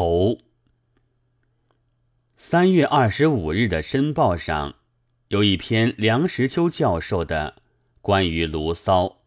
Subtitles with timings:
[0.00, 0.38] 头。
[2.38, 4.76] 三月二十五日的《申报》上
[5.28, 7.56] 有一篇梁实秋教授的
[8.00, 9.18] 关于卢骚，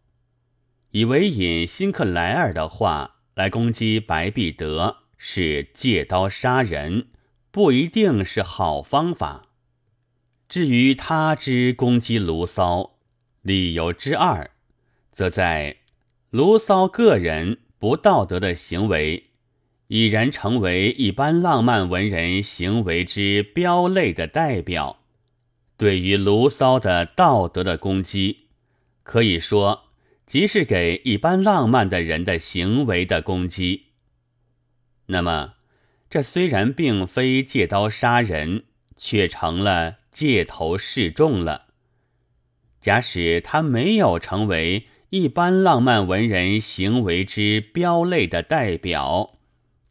[0.90, 7.06] 以为引辛克莱尔的话来攻击白璧德是借刀杀人，
[7.52, 9.50] 不一定是好方法。
[10.48, 12.96] 至于他之攻击卢骚，
[13.42, 14.50] 理由之二，
[15.12, 15.76] 则在
[16.30, 19.30] 卢骚个人不道德的行为。
[19.94, 24.98] 已然成为一般浪漫文人行为之标类的代表。
[25.76, 28.48] 对于卢骚的道德的攻击，
[29.04, 29.84] 可以说
[30.26, 33.84] 即是给一般浪漫的人的行为的攻击。
[35.06, 35.54] 那么，
[36.10, 38.64] 这虽然并非借刀杀人，
[38.96, 41.66] 却成了借头示众了。
[42.80, 49.33] 假使他没有成为一般浪漫文人行为之标类的代表，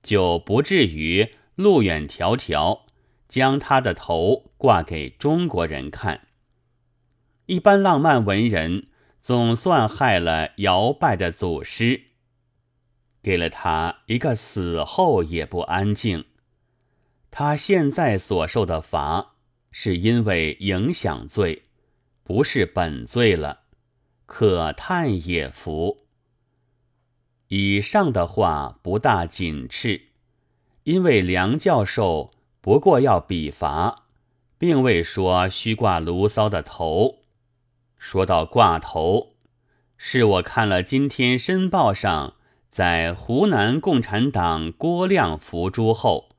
[0.04, 2.82] 就不至于路远迢迢
[3.28, 6.28] 将他的头挂给中国人看。
[7.48, 8.90] 一般浪漫文人
[9.22, 12.04] 总算害了摇拜的祖师，
[13.22, 16.26] 给了他一个死后也不安静。
[17.32, 19.36] 他现在所受的罚，
[19.72, 21.64] 是因为影响罪，
[22.24, 23.62] 不是本罪了，
[24.26, 26.03] 可叹也服。
[27.56, 30.08] 以上的话不大紧斥，
[30.86, 34.06] 因为梁教授不过要比罚，
[34.58, 37.20] 并未说须挂卢骚的头。
[37.96, 39.36] 说到挂头，
[39.98, 42.34] 是我看了今天《申报》上
[42.72, 46.30] 在湖南共产党郭亮伏诛后，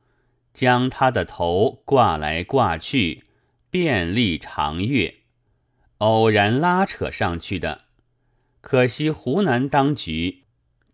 [0.52, 3.22] 将他的头挂来挂去，
[3.70, 5.18] 遍历长月，
[5.98, 7.82] 偶然拉扯上去的。
[8.60, 10.40] 可惜湖南当局。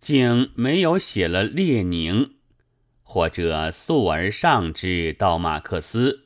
[0.00, 2.36] 竟没有写了列宁，
[3.02, 6.24] 或者素而上之到马克思，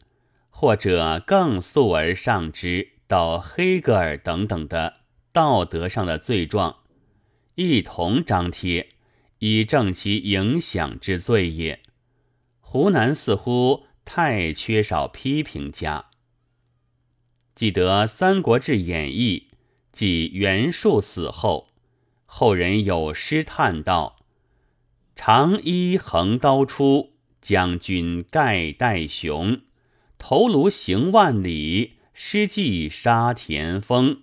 [0.49, 4.99] 或者更素而上之到黑格尔等等的
[5.33, 6.77] 道德上的罪状，
[7.57, 8.91] 一同张贴，
[9.41, 11.81] 以证其影响之罪也。
[12.61, 16.07] 湖南似乎太缺少批评家。
[17.57, 19.49] 记得《三国志演义》
[19.93, 21.74] 即袁术死后。
[22.37, 24.17] 后人有诗叹道
[25.15, 29.61] ：“长衣横刀出，将军盖代雄。
[30.19, 34.23] 头颅行万里，诗迹杀田丰。”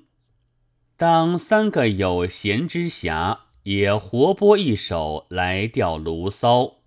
[0.97, 6.79] 当三个有闲之侠也活拨一首来吊卢骚：“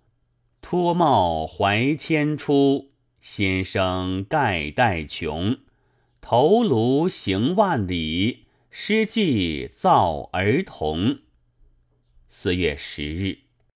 [0.61, 5.57] 脱帽怀千出，先生盖代穷。
[6.21, 8.44] 头颅行万里。”
[8.77, 11.19] 诗记造儿童。
[12.27, 13.44] 四月十日。